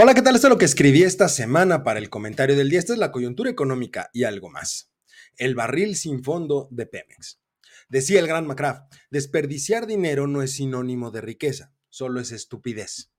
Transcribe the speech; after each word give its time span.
Hola, 0.00 0.14
¿qué 0.14 0.22
tal? 0.22 0.36
Esto 0.36 0.46
es 0.46 0.52
lo 0.52 0.58
que 0.58 0.64
escribí 0.64 1.02
esta 1.02 1.28
semana 1.28 1.82
para 1.82 1.98
el 1.98 2.08
comentario 2.08 2.54
del 2.54 2.70
día. 2.70 2.78
Esta 2.78 2.92
es 2.92 3.00
la 3.00 3.10
coyuntura 3.10 3.50
económica 3.50 4.10
y 4.12 4.22
algo 4.22 4.48
más. 4.48 4.92
El 5.36 5.56
barril 5.56 5.96
sin 5.96 6.22
fondo 6.22 6.68
de 6.70 6.86
Pemex. 6.86 7.40
Decía 7.88 8.20
el 8.20 8.28
gran 8.28 8.46
McCraft, 8.46 8.94
desperdiciar 9.10 9.88
dinero 9.88 10.28
no 10.28 10.40
es 10.40 10.52
sinónimo 10.52 11.10
de 11.10 11.20
riqueza, 11.20 11.74
solo 11.88 12.20
es 12.20 12.30
estupidez. 12.30 13.10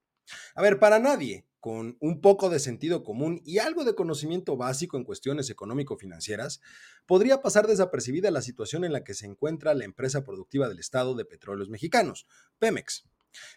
A 0.55 0.62
ver, 0.62 0.80
para 0.80 1.00
nadie 1.00 1.45
con 1.59 1.98
un 2.00 2.21
poco 2.21 2.50
de 2.50 2.59
sentido 2.59 3.04
común 3.04 3.41
y 3.43 3.57
algo 3.57 3.84
de 3.84 3.93
conocimiento 3.93 4.55
básico 4.55 4.96
en 4.96 5.04
cuestiones 5.04 5.50
económico-financieras, 5.50 6.61
podría 7.05 7.41
pasar 7.41 7.67
desapercibida 7.67 8.31
la 8.31 8.41
situación 8.41 8.86
en 8.86 8.94
la 8.94 9.03
que 9.03 9.16
se 9.16 9.25
encuentra 9.25 9.73
la 9.73 9.84
empresa 9.84 10.23
productiva 10.23 10.70
del 10.70 10.80
Estado 10.80 11.14
de 11.14 11.25
Petróleos 11.25 11.67
Mexicanos, 11.67 12.25
Pemex. 12.58 13.03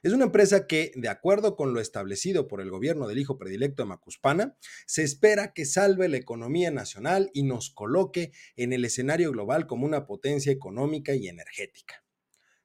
Es 0.02 0.12
una 0.12 0.24
empresa 0.24 0.66
que, 0.66 0.92
de 0.94 1.08
acuerdo 1.08 1.56
con 1.56 1.72
lo 1.74 1.80
establecido 1.80 2.48
por 2.48 2.60
el 2.60 2.70
gobierno 2.70 3.06
del 3.08 3.18
hijo 3.18 3.38
predilecto 3.38 3.82
de 3.82 3.88
Macuspana, 3.88 4.56
se 4.86 5.02
espera 5.02 5.52
que 5.52 5.64
salve 5.64 6.08
la 6.08 6.16
economía 6.16 6.70
nacional 6.70 7.30
y 7.32 7.42
nos 7.42 7.70
coloque 7.70 8.32
en 8.56 8.72
el 8.72 8.84
escenario 8.84 9.30
global 9.32 9.66
como 9.66 9.86
una 9.86 10.06
potencia 10.06 10.52
económica 10.52 11.14
y 11.14 11.28
energética. 11.28 12.02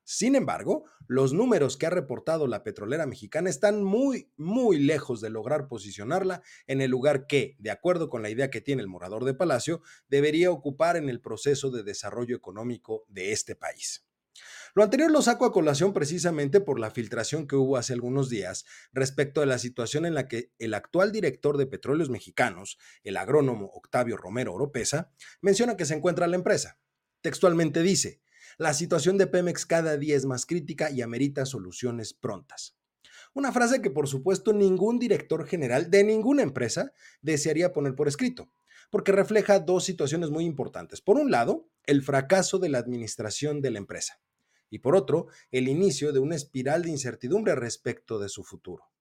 Sin 0.10 0.36
embargo, 0.36 0.86
los 1.08 1.34
números 1.34 1.76
que 1.76 1.86
ha 1.86 1.90
reportado 1.90 2.48
la 2.48 2.64
petrolera 2.64 3.06
mexicana 3.06 3.50
están 3.50 3.84
muy, 3.84 4.32
muy 4.38 4.80
lejos 4.80 5.20
de 5.20 5.30
lograr 5.30 5.68
posicionarla 5.68 6.44
en 6.66 6.80
el 6.80 6.90
lugar 6.90 7.28
que, 7.28 7.58
de 7.60 7.72
acuerdo 7.72 8.10
con 8.10 8.22
la 8.22 8.30
idea 8.30 8.50
que 8.50 8.62
tiene 8.62 8.82
el 8.82 8.88
morador 8.88 9.26
de 9.26 9.34
Palacio, 9.34 9.82
debería 10.08 10.50
ocupar 10.50 10.96
en 10.96 11.10
el 11.10 11.20
proceso 11.20 11.72
de 11.72 11.84
desarrollo 11.84 12.38
económico 12.38 13.04
de 13.10 13.34
este 13.34 13.58
país. 13.58 14.07
Lo 14.78 14.84
anterior 14.84 15.10
lo 15.10 15.24
saco 15.24 15.46
a 15.46 15.52
colación 15.52 15.92
precisamente 15.92 16.62
por 16.62 16.80
la 16.80 16.92
filtración 16.92 17.48
que 17.48 17.56
hubo 17.56 17.78
hace 17.78 17.94
algunos 17.94 18.30
días 18.30 18.64
respecto 18.94 19.40
de 19.40 19.48
la 19.48 19.58
situación 19.58 20.06
en 20.06 20.14
la 20.14 20.28
que 20.28 20.54
el 20.60 20.76
actual 20.76 21.12
director 21.12 21.58
de 21.58 21.66
Petróleos 21.66 22.12
Mexicanos, 22.12 22.78
el 23.04 23.18
agrónomo 23.18 23.72
Octavio 23.74 24.18
Romero 24.18 24.54
Oropesa, 24.54 25.12
menciona 25.42 25.78
que 25.78 25.86
se 25.86 25.96
encuentra 25.96 26.28
la 26.28 26.36
empresa. 26.36 26.78
Textualmente 27.22 27.82
dice, 27.82 28.22
la 28.60 28.76
situación 28.76 29.18
de 29.18 29.26
Pemex 29.26 29.66
cada 29.66 29.98
día 29.98 30.16
es 30.16 30.26
más 30.26 30.46
crítica 30.46 30.92
y 30.92 31.02
amerita 31.02 31.48
soluciones 31.48 32.14
prontas. 32.14 32.78
Una 33.34 33.52
frase 33.52 33.82
que 33.82 33.90
por 33.90 34.08
supuesto 34.08 34.54
ningún 34.54 35.00
director 35.00 35.48
general 35.48 35.90
de 35.90 36.04
ninguna 36.04 36.44
empresa 36.44 36.94
desearía 37.24 37.74
poner 37.74 37.96
por 37.96 38.08
escrito, 38.08 38.52
porque 38.92 39.12
refleja 39.12 39.58
dos 39.58 39.86
situaciones 39.86 40.30
muy 40.30 40.46
importantes. 40.46 41.02
Por 41.02 41.18
un 41.18 41.32
lado, 41.32 41.68
el 41.84 42.04
fracaso 42.04 42.60
de 42.60 42.70
la 42.70 42.78
administración 42.78 43.60
de 43.60 43.72
la 43.72 43.80
empresa 43.80 44.22
y 44.70 44.80
por 44.80 44.96
otro, 44.96 45.28
el 45.52 45.68
inicio 45.68 46.12
de 46.14 46.20
una 46.20 46.36
espiral 46.36 46.84
de 46.84 46.90
incertidumbre 46.90 47.56
respecto 47.56 48.20
de 48.20 48.30
su 48.30 48.44
futuro. 48.44 48.92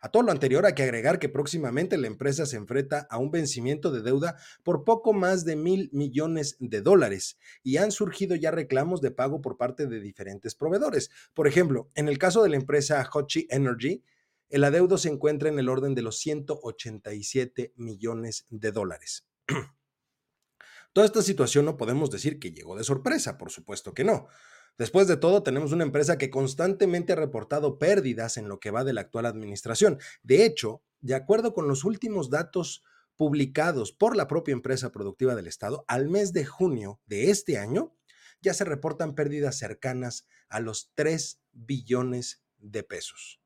A 0.00 0.10
todo 0.10 0.22
lo 0.22 0.32
anterior 0.32 0.66
hay 0.66 0.74
que 0.74 0.82
agregar 0.82 1.18
que 1.18 1.28
próximamente 1.28 1.96
la 1.96 2.06
empresa 2.06 2.46
se 2.46 2.56
enfrenta 2.56 3.06
a 3.10 3.18
un 3.18 3.30
vencimiento 3.30 3.90
de 3.90 4.02
deuda 4.02 4.36
por 4.62 4.84
poco 4.84 5.12
más 5.12 5.44
de 5.44 5.56
mil 5.56 5.88
millones 5.92 6.56
de 6.60 6.82
dólares 6.82 7.38
y 7.62 7.78
han 7.78 7.90
surgido 7.90 8.36
ya 8.36 8.50
reclamos 8.50 9.00
de 9.00 9.10
pago 9.10 9.40
por 9.40 9.56
parte 9.56 9.86
de 9.86 10.00
diferentes 10.00 10.54
proveedores. 10.54 11.10
Por 11.34 11.48
ejemplo, 11.48 11.90
en 11.94 12.08
el 12.08 12.18
caso 12.18 12.42
de 12.42 12.50
la 12.50 12.56
empresa 12.56 13.08
Hochi 13.12 13.46
Energy, 13.50 14.04
el 14.48 14.64
adeudo 14.64 14.98
se 14.98 15.08
encuentra 15.08 15.48
en 15.48 15.58
el 15.58 15.68
orden 15.68 15.94
de 15.94 16.02
los 16.02 16.18
187 16.18 17.72
millones 17.76 18.46
de 18.50 18.72
dólares. 18.72 19.26
Toda 20.92 21.06
esta 21.06 21.22
situación 21.22 21.64
no 21.64 21.76
podemos 21.76 22.10
decir 22.10 22.38
que 22.38 22.52
llegó 22.52 22.76
de 22.76 22.84
sorpresa, 22.84 23.38
por 23.38 23.50
supuesto 23.50 23.92
que 23.92 24.04
no. 24.04 24.28
Después 24.78 25.08
de 25.08 25.16
todo, 25.16 25.42
tenemos 25.42 25.72
una 25.72 25.84
empresa 25.84 26.18
que 26.18 26.28
constantemente 26.28 27.14
ha 27.14 27.16
reportado 27.16 27.78
pérdidas 27.78 28.36
en 28.36 28.48
lo 28.48 28.60
que 28.60 28.70
va 28.70 28.84
de 28.84 28.92
la 28.92 29.02
actual 29.02 29.24
administración. 29.24 29.98
De 30.22 30.44
hecho, 30.44 30.82
de 31.00 31.14
acuerdo 31.14 31.54
con 31.54 31.66
los 31.66 31.84
últimos 31.84 32.28
datos 32.28 32.84
publicados 33.16 33.92
por 33.92 34.16
la 34.16 34.28
propia 34.28 34.52
empresa 34.52 34.92
productiva 34.92 35.34
del 35.34 35.46
Estado, 35.46 35.84
al 35.88 36.08
mes 36.08 36.32
de 36.32 36.44
junio 36.44 37.00
de 37.06 37.30
este 37.30 37.56
año 37.56 37.96
ya 38.42 38.52
se 38.52 38.64
reportan 38.64 39.14
pérdidas 39.14 39.56
cercanas 39.56 40.26
a 40.48 40.60
los 40.60 40.92
3 40.94 41.40
billones 41.52 42.42
de 42.58 42.82
pesos. 42.82 43.40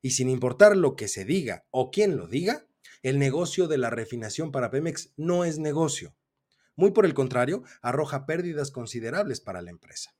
Y 0.00 0.10
sin 0.10 0.28
importar 0.28 0.76
lo 0.76 0.96
que 0.96 1.06
se 1.06 1.24
diga 1.24 1.64
o 1.70 1.92
quién 1.92 2.16
lo 2.16 2.26
diga, 2.26 2.66
el 3.02 3.20
negocio 3.20 3.68
de 3.68 3.78
la 3.78 3.90
refinación 3.90 4.50
para 4.50 4.70
Pemex 4.70 5.12
no 5.16 5.44
es 5.44 5.58
negocio. 5.58 6.16
Muy 6.74 6.90
por 6.90 7.06
el 7.06 7.14
contrario, 7.14 7.62
arroja 7.82 8.26
pérdidas 8.26 8.72
considerables 8.72 9.40
para 9.40 9.62
la 9.62 9.70
empresa. 9.70 10.16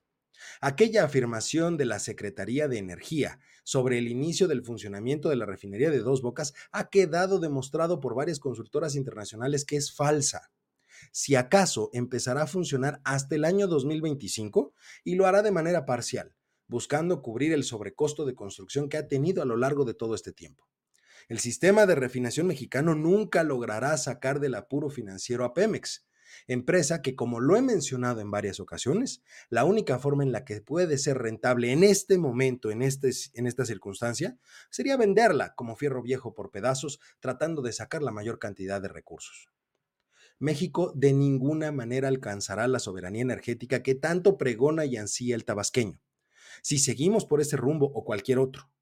Aquella 0.61 1.03
afirmación 1.03 1.77
de 1.77 1.85
la 1.85 1.99
Secretaría 1.99 2.67
de 2.67 2.77
Energía 2.77 3.39
sobre 3.63 3.97
el 3.97 4.07
inicio 4.07 4.47
del 4.47 4.63
funcionamiento 4.63 5.29
de 5.29 5.35
la 5.35 5.45
refinería 5.45 5.89
de 5.89 5.99
Dos 5.99 6.21
Bocas 6.21 6.53
ha 6.71 6.89
quedado 6.89 7.39
demostrado 7.39 7.99
por 7.99 8.15
varias 8.15 8.39
consultoras 8.39 8.95
internacionales 8.95 9.65
que 9.65 9.77
es 9.77 9.93
falsa. 9.93 10.51
Si 11.11 11.35
acaso 11.35 11.89
empezará 11.93 12.43
a 12.43 12.47
funcionar 12.47 13.01
hasta 13.03 13.35
el 13.35 13.45
año 13.45 13.67
2025 13.67 14.73
y 15.03 15.15
lo 15.15 15.25
hará 15.25 15.41
de 15.41 15.51
manera 15.51 15.85
parcial, 15.85 16.35
buscando 16.67 17.21
cubrir 17.21 17.53
el 17.53 17.63
sobrecosto 17.63 18.25
de 18.25 18.35
construcción 18.35 18.89
que 18.89 18.97
ha 18.97 19.07
tenido 19.07 19.41
a 19.41 19.45
lo 19.45 19.57
largo 19.57 19.85
de 19.85 19.93
todo 19.93 20.15
este 20.15 20.31
tiempo. 20.31 20.67
El 21.29 21.39
sistema 21.39 21.85
de 21.85 21.95
refinación 21.95 22.47
mexicano 22.47 22.95
nunca 22.95 23.43
logrará 23.43 23.95
sacar 23.97 24.39
del 24.39 24.55
apuro 24.55 24.89
financiero 24.89 25.45
a 25.45 25.53
Pemex, 25.53 26.05
Empresa 26.47 27.01
que, 27.01 27.15
como 27.15 27.39
lo 27.39 27.55
he 27.55 27.61
mencionado 27.61 28.21
en 28.21 28.31
varias 28.31 28.59
ocasiones, 28.59 29.23
la 29.49 29.65
única 29.65 29.99
forma 29.99 30.23
en 30.23 30.31
la 30.31 30.45
que 30.45 30.61
puede 30.61 30.97
ser 30.97 31.17
rentable 31.17 31.71
en 31.71 31.83
este 31.83 32.17
momento, 32.17 32.71
en, 32.71 32.81
este, 32.81 33.11
en 33.33 33.47
esta 33.47 33.65
circunstancia, 33.65 34.37
sería 34.69 34.97
venderla 34.97 35.55
como 35.55 35.75
fierro 35.75 36.01
viejo 36.01 36.33
por 36.33 36.51
pedazos, 36.51 36.99
tratando 37.19 37.61
de 37.61 37.73
sacar 37.73 38.03
la 38.03 38.11
mayor 38.11 38.39
cantidad 38.39 38.81
de 38.81 38.87
recursos. 38.87 39.49
México 40.39 40.91
de 40.95 41.13
ninguna 41.13 41.71
manera 41.71 42.07
alcanzará 42.07 42.67
la 42.67 42.79
soberanía 42.79 43.21
energética 43.21 43.83
que 43.83 43.95
tanto 43.95 44.37
pregona 44.37 44.85
y 44.85 44.97
ansía 44.97 45.35
el 45.35 45.45
tabasqueño, 45.45 46.01
si 46.61 46.79
seguimos 46.79 47.25
por 47.25 47.39
ese 47.39 47.55
rumbo 47.55 47.91
o 47.93 48.03
cualquier 48.03 48.39
otro. 48.39 48.72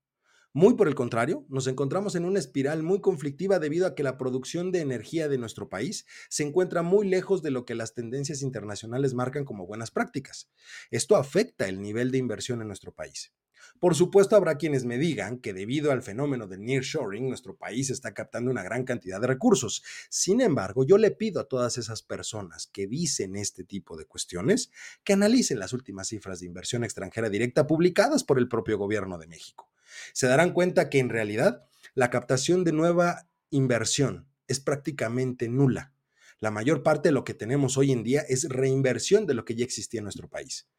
Muy 0.53 0.73
por 0.73 0.89
el 0.89 0.95
contrario, 0.95 1.45
nos 1.47 1.67
encontramos 1.67 2.15
en 2.15 2.25
una 2.25 2.37
espiral 2.37 2.83
muy 2.83 2.99
conflictiva 2.99 3.57
debido 3.57 3.87
a 3.87 3.95
que 3.95 4.03
la 4.03 4.17
producción 4.17 4.73
de 4.73 4.81
energía 4.81 5.29
de 5.29 5.37
nuestro 5.37 5.69
país 5.69 6.05
se 6.27 6.43
encuentra 6.43 6.81
muy 6.81 7.07
lejos 7.07 7.41
de 7.41 7.51
lo 7.51 7.63
que 7.63 7.73
las 7.73 7.93
tendencias 7.93 8.41
internacionales 8.41 9.13
marcan 9.13 9.45
como 9.45 9.65
buenas 9.65 9.91
prácticas. 9.91 10.51
Esto 10.89 11.15
afecta 11.15 11.69
el 11.69 11.81
nivel 11.81 12.11
de 12.11 12.17
inversión 12.17 12.59
en 12.59 12.67
nuestro 12.67 12.93
país. 12.93 13.31
Por 13.79 13.95
supuesto, 13.95 14.35
habrá 14.35 14.57
quienes 14.57 14.83
me 14.83 14.97
digan 14.97 15.39
que 15.39 15.53
debido 15.53 15.93
al 15.93 16.01
fenómeno 16.01 16.47
del 16.47 16.65
nearshoring, 16.65 17.29
nuestro 17.29 17.55
país 17.55 17.89
está 17.89 18.13
captando 18.13 18.51
una 18.51 18.61
gran 18.61 18.83
cantidad 18.83 19.21
de 19.21 19.27
recursos. 19.27 19.83
Sin 20.09 20.41
embargo, 20.41 20.85
yo 20.85 20.97
le 20.97 21.11
pido 21.11 21.39
a 21.39 21.47
todas 21.47 21.77
esas 21.77 22.03
personas 22.03 22.67
que 22.67 22.87
dicen 22.87 23.37
este 23.37 23.63
tipo 23.63 23.95
de 23.95 24.05
cuestiones 24.05 24.69
que 25.05 25.13
analicen 25.13 25.59
las 25.59 25.71
últimas 25.71 26.09
cifras 26.09 26.41
de 26.41 26.47
inversión 26.47 26.83
extranjera 26.83 27.29
directa 27.29 27.67
publicadas 27.67 28.25
por 28.25 28.37
el 28.37 28.49
propio 28.49 28.77
gobierno 28.77 29.17
de 29.17 29.27
México 29.27 29.70
se 30.13 30.27
darán 30.27 30.53
cuenta 30.53 30.89
que 30.89 30.99
en 30.99 31.09
realidad 31.09 31.63
la 31.93 32.09
captación 32.09 32.63
de 32.63 32.71
nueva 32.71 33.29
inversión 33.49 34.27
es 34.47 34.59
prácticamente 34.59 35.49
nula. 35.49 35.93
La 36.39 36.51
mayor 36.51 36.83
parte 36.83 37.09
de 37.09 37.13
lo 37.13 37.23
que 37.23 37.33
tenemos 37.33 37.77
hoy 37.77 37.91
en 37.91 38.03
día 38.03 38.21
es 38.21 38.49
reinversión 38.49 39.27
de 39.27 39.33
lo 39.33 39.45
que 39.45 39.55
ya 39.55 39.63
existía 39.63 39.99
en 39.99 40.05
nuestro 40.05 40.29
país. 40.29 40.69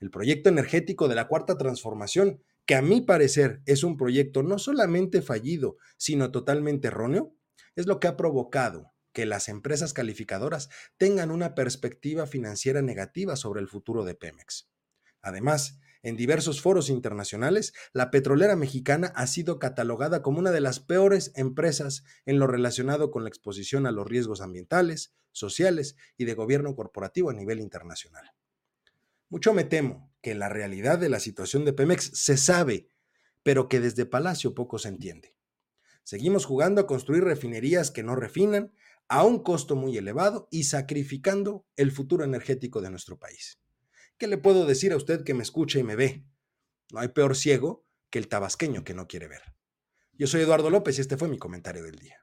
El 0.00 0.10
proyecto 0.10 0.48
energético 0.48 1.08
de 1.08 1.14
la 1.14 1.28
cuarta 1.28 1.58
transformación, 1.58 2.42
que 2.64 2.74
a 2.74 2.82
mi 2.82 3.02
parecer 3.02 3.60
es 3.66 3.84
un 3.84 3.96
proyecto 3.96 4.42
no 4.42 4.58
solamente 4.58 5.20
fallido, 5.20 5.76
sino 5.98 6.30
totalmente 6.30 6.88
erróneo, 6.88 7.34
es 7.76 7.86
lo 7.86 8.00
que 8.00 8.08
ha 8.08 8.16
provocado 8.16 8.92
que 9.12 9.26
las 9.26 9.48
empresas 9.48 9.92
calificadoras 9.92 10.70
tengan 10.96 11.30
una 11.30 11.54
perspectiva 11.54 12.26
financiera 12.26 12.80
negativa 12.80 13.36
sobre 13.36 13.60
el 13.60 13.68
futuro 13.68 14.04
de 14.04 14.14
Pemex. 14.14 14.70
Además, 15.20 15.80
en 16.02 16.16
diversos 16.16 16.62
foros 16.62 16.88
internacionales, 16.88 17.72
la 17.92 18.10
petrolera 18.10 18.56
mexicana 18.56 19.12
ha 19.14 19.26
sido 19.26 19.58
catalogada 19.58 20.22
como 20.22 20.38
una 20.38 20.50
de 20.50 20.60
las 20.60 20.80
peores 20.80 21.32
empresas 21.34 22.04
en 22.24 22.38
lo 22.38 22.46
relacionado 22.46 23.10
con 23.10 23.22
la 23.24 23.28
exposición 23.28 23.86
a 23.86 23.92
los 23.92 24.06
riesgos 24.06 24.40
ambientales, 24.40 25.12
sociales 25.32 25.96
y 26.16 26.24
de 26.24 26.34
gobierno 26.34 26.74
corporativo 26.74 27.30
a 27.30 27.34
nivel 27.34 27.60
internacional. 27.60 28.32
Mucho 29.28 29.52
me 29.52 29.64
temo 29.64 30.12
que 30.22 30.34
la 30.34 30.48
realidad 30.48 30.98
de 30.98 31.08
la 31.08 31.20
situación 31.20 31.64
de 31.64 31.72
Pemex 31.72 32.10
se 32.14 32.36
sabe, 32.36 32.88
pero 33.42 33.68
que 33.68 33.80
desde 33.80 34.06
Palacio 34.06 34.54
poco 34.54 34.78
se 34.78 34.88
entiende. 34.88 35.36
Seguimos 36.02 36.46
jugando 36.46 36.80
a 36.80 36.86
construir 36.86 37.24
refinerías 37.24 37.90
que 37.90 38.02
no 38.02 38.16
refinan 38.16 38.72
a 39.08 39.24
un 39.24 39.42
costo 39.42 39.76
muy 39.76 39.96
elevado 39.96 40.48
y 40.50 40.64
sacrificando 40.64 41.66
el 41.76 41.92
futuro 41.92 42.24
energético 42.24 42.80
de 42.80 42.90
nuestro 42.90 43.18
país. 43.18 43.60
¿Qué 44.20 44.26
le 44.26 44.36
puedo 44.36 44.66
decir 44.66 44.92
a 44.92 44.98
usted 44.98 45.24
que 45.24 45.32
me 45.32 45.42
escucha 45.42 45.78
y 45.78 45.82
me 45.82 45.96
ve? 45.96 46.26
No 46.92 47.00
hay 47.00 47.08
peor 47.08 47.34
ciego 47.34 47.86
que 48.10 48.18
el 48.18 48.28
tabasqueño 48.28 48.84
que 48.84 48.92
no 48.92 49.06
quiere 49.08 49.28
ver. 49.28 49.40
Yo 50.12 50.26
soy 50.26 50.42
Eduardo 50.42 50.68
López 50.68 50.98
y 50.98 51.00
este 51.00 51.16
fue 51.16 51.28
mi 51.28 51.38
comentario 51.38 51.82
del 51.82 51.96
día. 51.96 52.18